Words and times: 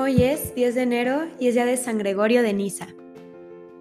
Hoy 0.00 0.22
es 0.22 0.54
10 0.54 0.76
de 0.76 0.80
enero 0.80 1.26
y 1.38 1.48
es 1.48 1.54
día 1.54 1.66
de 1.66 1.76
San 1.76 1.98
Gregorio 1.98 2.42
de 2.42 2.54
Niza. 2.54 2.86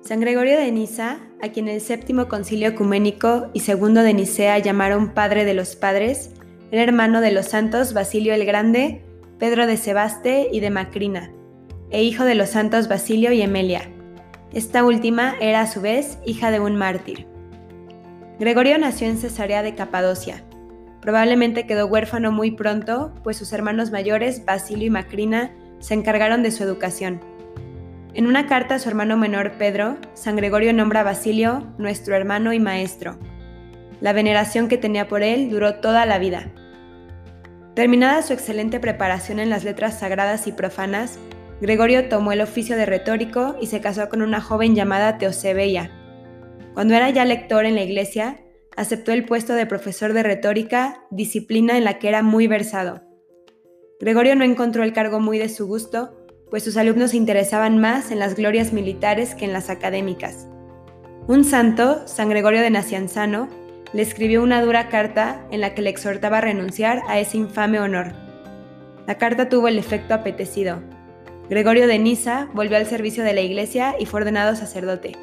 San 0.02 0.20
Gregorio 0.20 0.58
de 0.58 0.70
Niza, 0.70 1.20
a 1.42 1.48
quien 1.48 1.70
el 1.70 1.80
séptimo 1.80 2.28
concilio 2.28 2.68
ecuménico 2.68 3.50
y 3.54 3.62
segundo 3.62 4.04
de 4.04 4.14
Nicea 4.14 4.60
llamaron 4.60 5.14
Padre 5.14 5.46
de 5.46 5.54
los 5.54 5.78
Padres, 5.78 6.32
era 6.72 6.84
hermano 6.84 7.22
de 7.22 7.32
los 7.32 7.46
santos 7.46 7.94
Basilio 7.94 8.34
el 8.34 8.46
Grande, 8.46 9.02
Pedro 9.38 9.66
de 9.66 9.78
Sebaste 9.78 10.50
y 10.52 10.60
de 10.60 10.70
Macrina, 10.70 11.32
e 11.90 12.04
hijo 12.04 12.26
de 12.26 12.36
los 12.36 12.50
santos 12.50 12.90
Basilio 12.90 13.32
y 13.32 13.42
Emelia. 13.42 13.90
Esta 14.52 14.84
última 14.84 15.36
era 15.40 15.62
a 15.62 15.68
su 15.68 15.80
vez 15.80 16.18
hija 16.26 16.52
de 16.52 16.60
un 16.60 16.76
mártir. 16.76 17.28
Gregorio 18.42 18.78
nació 18.78 19.08
en 19.08 19.18
Cesarea 19.18 19.64
de 19.64 19.74
Capadocia. 19.74 20.44
Probablemente 21.00 21.66
quedó 21.66 21.88
huérfano 21.88 22.34
muy 22.34 22.52
pronto, 22.52 23.14
pues 23.24 23.38
sus 23.38 23.54
hermanos 23.54 23.92
mayores, 23.92 24.44
Basilio 24.44 24.88
y 24.88 24.90
Macrina, 24.90 25.54
se 25.80 25.94
encargaron 25.94 26.44
de 26.44 26.52
su 26.52 26.64
educación. 26.64 27.22
En 28.14 28.28
una 28.28 28.48
carta 28.48 28.76
a 28.76 28.80
su 28.80 28.90
hermano 28.90 29.18
menor 29.18 29.54
Pedro, 29.54 29.98
San 30.14 30.36
Gregorio 30.36 30.74
nombra 30.74 31.02
a 31.02 31.04
Basilio 31.04 31.68
nuestro 31.78 32.16
hermano 32.16 32.54
y 32.54 32.60
maestro. 32.60 33.18
La 34.02 34.14
veneración 34.14 34.68
que 34.68 34.78
tenía 34.78 35.08
por 35.08 35.24
él 35.24 35.50
duró 35.50 35.76
toda 35.76 36.06
la 36.06 36.20
vida. 36.20 36.52
Terminada 37.76 38.22
su 38.22 38.34
excelente 38.34 38.80
preparación 38.80 39.40
en 39.40 39.50
las 39.50 39.64
letras 39.64 40.00
sagradas 40.00 40.48
y 40.48 40.52
profanas, 40.52 41.20
Gregorio 41.62 42.10
tomó 42.10 42.32
el 42.32 42.42
oficio 42.42 42.76
de 42.78 42.86
retórico 42.86 43.56
y 43.62 43.68
se 43.68 43.82
casó 43.82 44.10
con 44.10 44.22
una 44.22 44.42
joven 44.42 44.76
llamada 44.76 45.18
Teosebella. 45.18 45.92
Cuando 46.74 46.94
era 46.96 47.10
ya 47.10 47.26
lector 47.26 47.66
en 47.66 47.76
la 47.76 47.84
iglesia, 47.84 48.38
aceptó 48.76 49.12
el 49.12 49.26
puesto 49.26 49.54
de 49.54 49.66
profesor 49.66 50.14
de 50.14 50.24
retórica, 50.24 51.04
disciplina 51.12 51.78
en 51.78 51.84
la 51.84 52.00
que 52.00 52.08
era 52.08 52.24
muy 52.24 52.48
versado. 52.48 53.09
Gregorio 54.00 54.34
no 54.36 54.46
encontró 54.46 54.84
el 54.84 54.94
cargo 54.94 55.20
muy 55.20 55.38
de 55.38 55.50
su 55.50 55.68
gusto, 55.68 56.16
pues 56.50 56.64
sus 56.64 56.78
alumnos 56.78 57.12
se 57.12 57.18
interesaban 57.18 57.80
más 57.80 58.12
en 58.12 58.20
las 58.20 58.36
glorias 58.36 58.72
militares 58.72 59.36
que 59.36 59.44
en 59.44 59.52
las 59.52 59.70
académicas. 59.70 60.48
Un 61.28 61.44
santo, 61.44 62.08
San 62.08 62.30
Gregorio 62.30 62.62
de 62.62 62.70
Nacianzano, 62.70 63.50
le 63.92 64.02
escribió 64.02 64.42
una 64.42 64.62
dura 64.62 64.88
carta 64.88 65.46
en 65.52 65.60
la 65.60 65.74
que 65.74 65.82
le 65.82 65.90
exhortaba 65.90 66.38
a 66.38 66.42
renunciar 66.42 67.02
a 67.10 67.20
ese 67.20 67.38
infame 67.38 67.78
honor. 67.82 68.14
La 69.06 69.18
carta 69.18 69.50
tuvo 69.50 69.68
el 69.68 69.78
efecto 69.78 70.14
apetecido. 70.14 70.82
Gregorio 71.50 71.86
de 71.86 72.00
Niza 72.00 72.48
volvió 72.54 72.78
al 72.78 72.86
servicio 72.86 73.26
de 73.26 73.34
la 73.34 73.42
iglesia 73.42 73.96
y 74.00 74.06
fue 74.06 74.22
ordenado 74.22 74.56
sacerdote. 74.56 75.18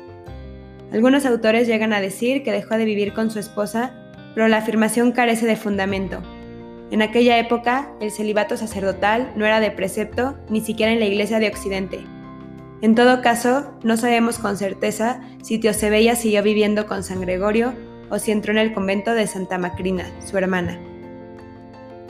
Algunos 0.93 1.25
autores 1.25 1.67
llegan 1.67 1.95
a 1.95 2.03
decir 2.03 2.43
que 2.43 2.53
dejó 2.53 2.77
de 2.77 2.85
vivir 2.85 3.15
con 3.15 3.31
su 3.31 3.39
esposa, 3.39 3.95
pero 4.35 4.49
la 4.49 4.59
afirmación 4.59 5.13
carece 5.13 5.47
de 5.47 5.57
fundamento. 5.57 6.23
En 6.91 7.03
aquella 7.03 7.39
época, 7.39 7.91
el 8.01 8.11
celibato 8.13 8.57
sacerdotal 8.57 9.33
no 9.35 9.45
era 9.45 9.61
de 9.61 9.71
precepto 9.73 10.37
ni 10.49 10.61
siquiera 10.61 10.93
en 10.93 11.01
la 11.01 11.07
Iglesia 11.07 11.41
de 11.41 11.49
Occidente. 11.49 12.05
En 12.83 12.95
todo 12.95 13.23
caso, 13.23 13.73
no 13.83 13.97
sabemos 13.97 14.39
con 14.39 14.57
certeza 14.57 15.21
si 15.43 15.59
Teosebella 15.59 16.15
siguió 16.15 16.43
viviendo 16.43 16.87
con 16.87 17.03
San 17.03 17.21
Gregorio 17.21 17.75
o 18.11 18.19
si 18.19 18.31
entró 18.31 18.53
en 18.53 18.59
el 18.59 18.73
convento 18.73 19.15
de 19.15 19.27
Santa 19.27 19.59
Macrina, 19.59 20.07
su 20.25 20.39
hermana. 20.39 20.79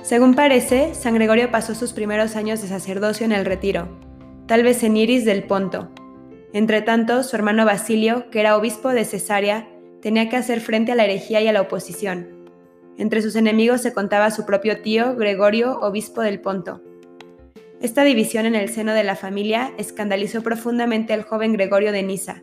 Según 0.03 0.35
parece, 0.35 0.95
San 0.95 1.15
Gregorio 1.15 1.51
pasó 1.51 1.75
sus 1.75 1.93
primeros 1.93 2.37
años 2.37 2.61
de 2.61 2.69
sacerdocio 2.69 3.25
en 3.25 3.33
el 3.33 3.47
retiro, 3.47 3.89
tal 4.47 4.63
vez 4.63 4.83
en 4.83 4.97
Iris 4.97 5.25
del 5.25 5.45
Ponto. 5.45 5.91
Entretanto, 6.53 7.23
su 7.23 7.35
hermano 7.35 7.65
Basilio, 7.65 8.31
que 8.31 8.41
era 8.41 8.57
obispo 8.57 8.91
de 8.91 9.05
Cesarea, 9.05 9.69
tenía 10.03 10.29
que 10.29 10.37
hacer 10.37 10.61
frente 10.61 10.93
a 10.93 10.95
la 10.95 11.05
herejía 11.05 11.41
y 11.41 11.49
a 11.49 11.53
la 11.53 11.63
oposición. 11.63 12.36
Entre 12.99 13.21
sus 13.21 13.37
enemigos 13.37 13.83
se 13.83 13.93
contaba 13.93 14.31
su 14.31 14.47
propio 14.47 14.81
tío, 14.81 15.17
Gregorio, 15.17 15.79
obispo 15.81 16.23
del 16.23 16.41
Ponto. 16.41 16.81
Esta 17.83 18.05
división 18.05 18.47
en 18.47 18.55
el 18.55 18.71
seno 18.71 18.95
de 18.95 19.05
la 19.05 19.17
familia 19.17 19.73
escandalizó 19.77 20.43
profundamente 20.43 21.13
al 21.13 21.23
joven 21.23 21.53
Gregorio 21.53 21.93
de 21.93 22.03
Niza, 22.03 22.43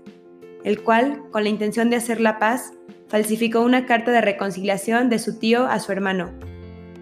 el 0.64 0.84
cual, 0.84 1.24
con 1.32 1.44
la 1.44 1.50
intención 1.50 1.90
de 1.90 1.96
hacer 1.96 2.22
la 2.22 2.38
paz, 2.38 2.74
falsificó 3.08 3.62
una 3.62 3.88
carta 3.88 4.12
de 4.12 4.22
reconciliación 4.22 5.10
de 5.10 5.18
su 5.18 5.40
tío 5.40 5.66
a 5.66 5.80
su 5.80 5.92
hermano. 5.92 6.32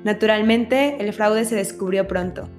Naturalmente, 0.06 0.96
el 1.00 1.12
fraude 1.12 1.44
se 1.44 1.56
descubrió 1.56 2.08
pronto. 2.08 2.50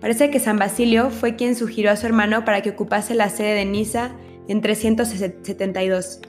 Parece 0.00 0.30
que 0.30 0.38
San 0.38 0.58
Basilio 0.58 1.10
fue 1.10 1.36
quien 1.36 1.54
sugirió 1.54 1.90
a 1.90 1.96
su 1.96 2.06
hermano 2.06 2.44
para 2.44 2.60
que 2.60 2.70
ocupase 2.70 3.14
la 3.14 3.30
sede 3.30 3.54
de 3.54 3.64
Niza 3.64 4.12
en 4.48 4.60
372 4.60 6.20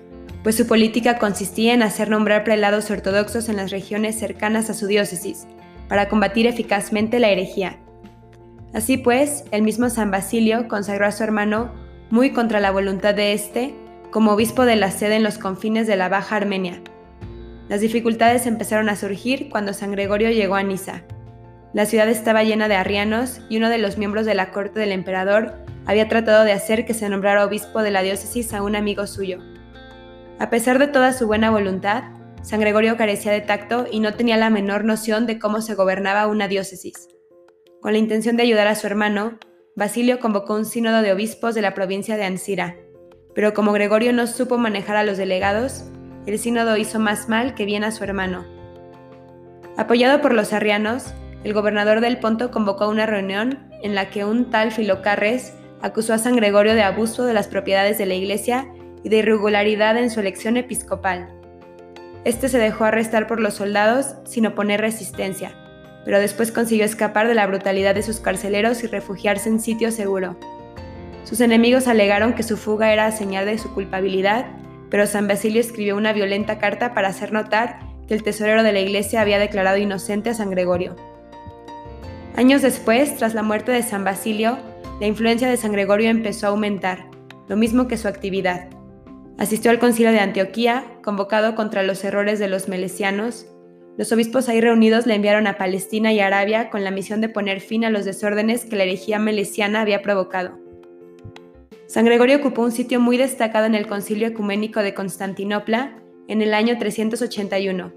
pues 0.43 0.55
su 0.55 0.65
política 0.67 1.17
consistía 1.17 1.73
en 1.73 1.83
hacer 1.83 2.09
nombrar 2.09 2.43
prelados 2.43 2.89
ortodoxos 2.89 3.49
en 3.49 3.57
las 3.57 3.71
regiones 3.71 4.17
cercanas 4.17 4.69
a 4.69 4.73
su 4.73 4.87
diócesis, 4.87 5.47
para 5.87 6.07
combatir 6.09 6.47
eficazmente 6.47 7.19
la 7.19 7.29
herejía. 7.29 7.77
Así 8.73 8.97
pues, 8.97 9.43
el 9.51 9.61
mismo 9.61 9.89
San 9.89 10.11
Basilio 10.11 10.67
consagró 10.67 11.05
a 11.05 11.11
su 11.11 11.23
hermano, 11.23 11.71
muy 12.09 12.31
contra 12.31 12.59
la 12.59 12.71
voluntad 12.71 13.13
de 13.13 13.33
éste, 13.33 13.75
como 14.09 14.31
obispo 14.31 14.65
de 14.65 14.75
la 14.75 14.91
sede 14.91 15.15
en 15.15 15.23
los 15.23 15.37
confines 15.37 15.87
de 15.87 15.95
la 15.95 16.09
Baja 16.09 16.37
Armenia. 16.37 16.81
Las 17.69 17.81
dificultades 17.81 18.47
empezaron 18.47 18.89
a 18.89 18.95
surgir 18.95 19.49
cuando 19.49 19.73
San 19.73 19.91
Gregorio 19.91 20.29
llegó 20.29 20.55
a 20.55 20.63
Niza. 20.63 21.03
La 21.73 21.85
ciudad 21.85 22.09
estaba 22.09 22.43
llena 22.43 22.67
de 22.67 22.75
arrianos 22.75 23.39
y 23.49 23.57
uno 23.57 23.69
de 23.69 23.77
los 23.77 23.97
miembros 23.97 24.25
de 24.25 24.35
la 24.35 24.51
corte 24.51 24.79
del 24.79 24.91
emperador 24.91 25.55
había 25.85 26.09
tratado 26.09 26.43
de 26.43 26.51
hacer 26.51 26.85
que 26.85 26.93
se 26.93 27.07
nombrara 27.07 27.45
obispo 27.45 27.81
de 27.81 27.91
la 27.91 28.01
diócesis 28.01 28.53
a 28.53 28.61
un 28.61 28.75
amigo 28.75 29.07
suyo. 29.07 29.39
A 30.41 30.49
pesar 30.49 30.79
de 30.79 30.87
toda 30.87 31.13
su 31.13 31.27
buena 31.27 31.51
voluntad, 31.51 32.01
San 32.41 32.59
Gregorio 32.59 32.97
carecía 32.97 33.31
de 33.31 33.41
tacto 33.41 33.85
y 33.91 33.99
no 33.99 34.15
tenía 34.15 34.37
la 34.37 34.49
menor 34.49 34.85
noción 34.85 35.27
de 35.27 35.37
cómo 35.37 35.61
se 35.61 35.75
gobernaba 35.75 36.25
una 36.25 36.47
diócesis. 36.47 37.09
Con 37.79 37.91
la 37.91 37.99
intención 37.99 38.37
de 38.37 38.41
ayudar 38.41 38.65
a 38.65 38.73
su 38.73 38.87
hermano, 38.87 39.37
Basilio 39.75 40.19
convocó 40.19 40.55
un 40.55 40.65
sínodo 40.65 41.03
de 41.03 41.13
obispos 41.13 41.53
de 41.53 41.61
la 41.61 41.75
provincia 41.75 42.17
de 42.17 42.23
Ancira, 42.23 42.75
pero 43.35 43.53
como 43.53 43.71
Gregorio 43.71 44.13
no 44.13 44.25
supo 44.25 44.57
manejar 44.57 44.95
a 44.95 45.03
los 45.03 45.19
delegados, 45.19 45.83
el 46.25 46.39
sínodo 46.39 46.75
hizo 46.75 46.99
más 46.99 47.29
mal 47.29 47.53
que 47.53 47.65
bien 47.65 47.83
a 47.83 47.91
su 47.91 48.03
hermano. 48.03 48.43
Apoyado 49.77 50.21
por 50.21 50.33
los 50.33 50.53
arrianos, 50.53 51.13
el 51.43 51.53
gobernador 51.53 52.01
del 52.01 52.17
Ponto 52.17 52.49
convocó 52.49 52.89
una 52.89 53.05
reunión 53.05 53.69
en 53.83 53.93
la 53.93 54.09
que 54.09 54.25
un 54.25 54.49
tal 54.49 54.71
Filocarres 54.71 55.53
acusó 55.83 56.15
a 56.15 56.17
San 56.17 56.35
Gregorio 56.35 56.73
de 56.73 56.81
abuso 56.81 57.25
de 57.25 57.35
las 57.35 57.47
propiedades 57.47 57.99
de 57.99 58.07
la 58.07 58.15
iglesia 58.15 58.67
y 59.03 59.09
de 59.09 59.17
irregularidad 59.17 59.97
en 59.97 60.09
su 60.09 60.19
elección 60.19 60.57
episcopal. 60.57 61.29
Este 62.23 62.49
se 62.49 62.59
dejó 62.59 62.85
arrestar 62.85 63.27
por 63.27 63.39
los 63.39 63.55
soldados 63.55 64.15
sin 64.25 64.45
oponer 64.45 64.81
resistencia, 64.81 65.53
pero 66.05 66.19
después 66.19 66.51
consiguió 66.51 66.85
escapar 66.85 67.27
de 67.27 67.35
la 67.35 67.47
brutalidad 67.47 67.95
de 67.95 68.03
sus 68.03 68.19
carceleros 68.19 68.83
y 68.83 68.87
refugiarse 68.87 69.49
en 69.49 69.59
sitio 69.59 69.91
seguro. 69.91 70.37
Sus 71.23 71.41
enemigos 71.41 71.87
alegaron 71.87 72.33
que 72.33 72.43
su 72.43 72.57
fuga 72.57 72.91
era 72.93 73.11
señal 73.11 73.45
de 73.45 73.57
su 73.57 73.73
culpabilidad, 73.73 74.45
pero 74.89 75.07
San 75.07 75.27
Basilio 75.27 75.61
escribió 75.61 75.95
una 75.95 76.13
violenta 76.13 76.59
carta 76.59 76.93
para 76.93 77.07
hacer 77.07 77.31
notar 77.31 77.79
que 78.07 78.13
el 78.13 78.23
tesorero 78.23 78.61
de 78.63 78.73
la 78.73 78.81
iglesia 78.81 79.21
había 79.21 79.39
declarado 79.39 79.77
inocente 79.77 80.29
a 80.29 80.33
San 80.33 80.49
Gregorio. 80.49 80.95
Años 82.35 82.61
después, 82.61 83.15
tras 83.15 83.33
la 83.33 83.43
muerte 83.43 83.71
de 83.71 83.83
San 83.83 84.03
Basilio, 84.03 84.57
la 84.99 85.07
influencia 85.07 85.49
de 85.49 85.57
San 85.57 85.71
Gregorio 85.71 86.09
empezó 86.09 86.47
a 86.47 86.49
aumentar, 86.49 87.05
lo 87.47 87.55
mismo 87.57 87.87
que 87.87 87.97
su 87.97 88.07
actividad. 88.07 88.67
Asistió 89.41 89.71
al 89.71 89.79
concilio 89.79 90.11
de 90.11 90.19
Antioquía, 90.19 90.85
convocado 91.01 91.55
contra 91.55 91.81
los 91.81 92.03
errores 92.03 92.37
de 92.37 92.47
los 92.47 92.67
melesianos. 92.67 93.47
Los 93.97 94.11
obispos 94.11 94.47
ahí 94.47 94.61
reunidos 94.61 95.07
le 95.07 95.15
enviaron 95.15 95.47
a 95.47 95.57
Palestina 95.57 96.13
y 96.13 96.19
Arabia 96.19 96.69
con 96.69 96.83
la 96.83 96.91
misión 96.91 97.21
de 97.21 97.29
poner 97.29 97.59
fin 97.59 97.83
a 97.83 97.89
los 97.89 98.05
desórdenes 98.05 98.65
que 98.65 98.75
la 98.75 98.83
herejía 98.83 99.17
melesiana 99.17 99.81
había 99.81 100.03
provocado. 100.03 100.59
San 101.87 102.05
Gregorio 102.05 102.37
ocupó 102.37 102.61
un 102.61 102.71
sitio 102.71 102.99
muy 102.99 103.17
destacado 103.17 103.65
en 103.65 103.73
el 103.73 103.87
concilio 103.87 104.27
ecuménico 104.27 104.83
de 104.83 104.93
Constantinopla 104.93 105.97
en 106.27 106.43
el 106.43 106.53
año 106.53 106.77
381. 106.77 107.91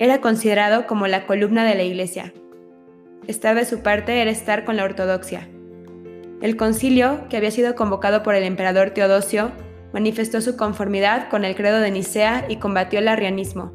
Era 0.00 0.20
considerado 0.20 0.88
como 0.88 1.06
la 1.06 1.26
columna 1.28 1.64
de 1.64 1.76
la 1.76 1.84
iglesia. 1.84 2.34
Estar 3.28 3.54
de 3.54 3.64
su 3.64 3.82
parte 3.82 4.20
era 4.20 4.32
estar 4.32 4.64
con 4.64 4.76
la 4.78 4.82
ortodoxia. 4.82 5.48
El 6.42 6.56
concilio, 6.56 7.28
que 7.28 7.36
había 7.36 7.52
sido 7.52 7.76
convocado 7.76 8.24
por 8.24 8.34
el 8.34 8.42
emperador 8.42 8.90
Teodosio, 8.90 9.52
manifestó 9.94 10.42
su 10.42 10.56
conformidad 10.56 11.30
con 11.30 11.44
el 11.44 11.54
credo 11.54 11.78
de 11.78 11.92
Nicea 11.92 12.46
y 12.48 12.56
combatió 12.56 12.98
el 12.98 13.08
arrianismo. 13.08 13.72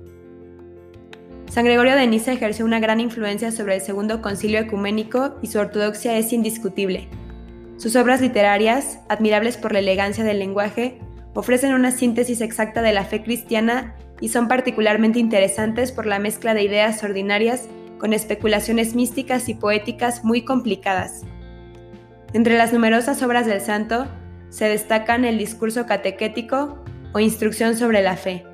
San 1.49 1.65
Gregorio 1.65 1.95
de 1.95 2.05
Niza 2.05 2.33
ejerció 2.33 2.65
una 2.65 2.79
gran 2.79 2.99
influencia 2.99 3.51
sobre 3.51 3.75
el 3.75 3.81
Segundo 3.81 4.21
Concilio 4.21 4.59
Ecuménico 4.59 5.37
y 5.41 5.47
su 5.47 5.57
ortodoxia 5.57 6.17
es 6.17 6.31
indiscutible. 6.33 7.07
Sus 7.77 7.95
obras 7.95 8.19
literarias, 8.19 8.99
admirables 9.07 9.55
por 9.55 9.71
la 9.71 9.79
elegancia 9.79 10.25
del 10.25 10.39
lenguaje, 10.39 10.99
ofrecen 11.33 11.73
una 11.73 11.89
síntesis 11.89 12.41
exacta 12.41 12.81
de 12.81 12.91
la 12.91 13.05
fe 13.05 13.23
cristiana 13.23 13.95
y 14.19 14.27
son 14.27 14.49
particularmente 14.49 15.19
interesantes 15.19 15.93
por 15.93 16.05
la 16.05 16.19
mezcla 16.19 16.53
de 16.53 16.63
ideas 16.63 17.01
ordinarias 17.01 17.69
con 17.97 18.11
especulaciones 18.11 18.93
místicas 18.93 19.47
y 19.47 19.53
poéticas 19.53 20.25
muy 20.25 20.43
complicadas. 20.43 21.23
Entre 22.33 22.57
las 22.57 22.73
numerosas 22.73 23.23
obras 23.23 23.45
del 23.45 23.61
santo 23.61 24.07
se 24.49 24.65
destacan 24.65 25.25
el 25.25 25.37
discurso 25.37 25.85
catequético 25.85 26.83
o 27.13 27.19
instrucción 27.19 27.75
sobre 27.75 28.01
la 28.01 28.17
fe, 28.17 28.45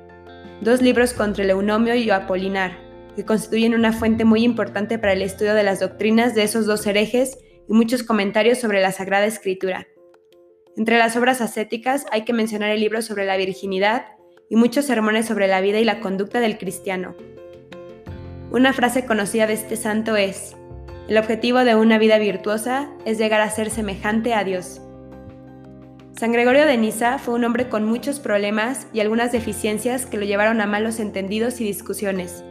dos 0.60 0.82
libros 0.82 1.12
contra 1.12 1.44
el 1.44 1.50
eunomio 1.50 1.94
y 1.94 2.10
Apolinar, 2.10 2.78
que 3.14 3.24
constituyen 3.24 3.74
una 3.74 3.92
fuente 3.92 4.24
muy 4.24 4.44
importante 4.44 4.98
para 4.98 5.12
el 5.12 5.22
estudio 5.22 5.54
de 5.54 5.62
las 5.62 5.80
doctrinas 5.80 6.34
de 6.34 6.42
esos 6.42 6.66
dos 6.66 6.86
herejes 6.86 7.38
y 7.68 7.72
muchos 7.72 8.02
comentarios 8.02 8.58
sobre 8.58 8.80
la 8.80 8.92
Sagrada 8.92 9.26
Escritura. 9.26 9.86
Entre 10.76 10.98
las 10.98 11.16
obras 11.16 11.40
ascéticas 11.40 12.06
hay 12.12 12.24
que 12.24 12.34
mencionar 12.34 12.70
el 12.70 12.80
libro 12.80 13.00
sobre 13.00 13.24
la 13.24 13.36
virginidad 13.36 14.06
y 14.50 14.56
muchos 14.56 14.84
sermones 14.84 15.26
sobre 15.26 15.48
la 15.48 15.60
vida 15.60 15.80
y 15.80 15.84
la 15.84 16.00
conducta 16.00 16.40
del 16.40 16.58
cristiano. 16.58 17.16
Una 18.50 18.72
frase 18.72 19.06
conocida 19.06 19.46
de 19.46 19.54
este 19.54 19.76
santo 19.76 20.16
es, 20.16 20.54
el 21.08 21.18
objetivo 21.18 21.60
de 21.60 21.74
una 21.74 21.98
vida 21.98 22.18
virtuosa 22.18 22.90
es 23.04 23.18
llegar 23.18 23.40
a 23.40 23.50
ser 23.50 23.70
semejante 23.70 24.34
a 24.34 24.44
Dios. 24.44 24.82
San 26.18 26.32
Gregorio 26.32 26.64
de 26.64 26.78
Niza 26.78 27.18
fue 27.18 27.34
un 27.34 27.44
hombre 27.44 27.68
con 27.68 27.84
muchos 27.84 28.20
problemas 28.20 28.86
y 28.94 29.00
algunas 29.00 29.32
deficiencias 29.32 30.06
que 30.06 30.16
lo 30.16 30.24
llevaron 30.24 30.62
a 30.62 30.66
malos 30.66 30.98
entendidos 30.98 31.60
y 31.60 31.64
discusiones, 31.64 32.42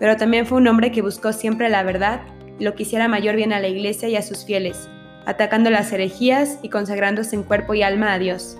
pero 0.00 0.16
también 0.16 0.44
fue 0.44 0.58
un 0.58 0.66
hombre 0.66 0.90
que 0.90 1.02
buscó 1.02 1.32
siempre 1.32 1.68
la 1.68 1.84
verdad 1.84 2.22
y 2.58 2.64
lo 2.64 2.74
que 2.74 2.82
hiciera 2.82 3.06
mayor 3.06 3.36
bien 3.36 3.52
a 3.52 3.60
la 3.60 3.68
Iglesia 3.68 4.08
y 4.08 4.16
a 4.16 4.22
sus 4.22 4.44
fieles, 4.44 4.88
atacando 5.24 5.70
las 5.70 5.92
herejías 5.92 6.58
y 6.62 6.68
consagrándose 6.68 7.36
en 7.36 7.44
cuerpo 7.44 7.74
y 7.74 7.84
alma 7.84 8.12
a 8.12 8.18
Dios. 8.18 8.58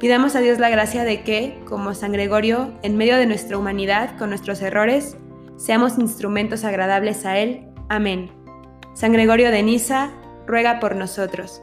Pidamos 0.00 0.34
a 0.34 0.40
Dios 0.40 0.58
la 0.58 0.68
gracia 0.68 1.04
de 1.04 1.22
que, 1.22 1.56
como 1.66 1.94
San 1.94 2.10
Gregorio, 2.10 2.72
en 2.82 2.96
medio 2.96 3.16
de 3.16 3.26
nuestra 3.26 3.56
humanidad, 3.56 4.18
con 4.18 4.30
nuestros 4.30 4.60
errores, 4.60 5.16
seamos 5.56 5.98
instrumentos 5.98 6.64
agradables 6.64 7.24
a 7.24 7.38
Él. 7.38 7.68
Amén. 7.88 8.28
San 8.94 9.12
Gregorio 9.12 9.52
de 9.52 9.62
Niza, 9.62 10.10
ruega 10.48 10.80
por 10.80 10.96
nosotros. 10.96 11.62